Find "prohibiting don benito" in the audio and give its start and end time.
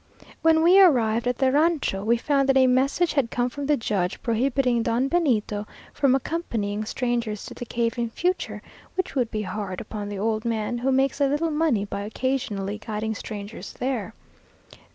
4.23-5.67